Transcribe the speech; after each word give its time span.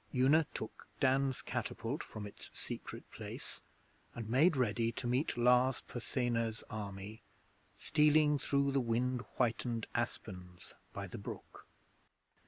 Una 0.15 0.47
took 0.55 0.87
Dan's 0.99 1.43
catapult 1.43 2.01
from 2.01 2.25
its 2.25 2.49
secret 2.55 3.07
place, 3.11 3.61
and 4.15 4.27
made 4.27 4.57
ready 4.57 4.91
to 4.93 5.05
meet 5.05 5.37
Lars 5.37 5.83
Porsena's 5.87 6.63
army 6.71 7.21
stealing 7.77 8.39
through 8.39 8.71
the 8.71 8.79
wind 8.81 9.21
whitened 9.37 9.85
aspens 9.93 10.73
by 10.91 11.05
the 11.05 11.19
brook. 11.19 11.67